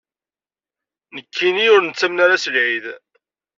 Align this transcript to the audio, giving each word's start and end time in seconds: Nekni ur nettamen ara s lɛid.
Nekni 1.15 1.65
ur 1.75 1.81
nettamen 1.81 2.23
ara 2.25 2.41
s 2.43 2.45
lɛid. 2.53 2.85